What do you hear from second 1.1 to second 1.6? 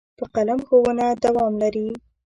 دوام